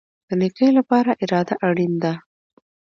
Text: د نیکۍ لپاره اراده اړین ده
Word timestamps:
د 0.27 0.29
نیکۍ 0.41 0.69
لپاره 0.77 1.11
اراده 1.23 1.55
اړین 1.67 1.93
ده 2.03 2.13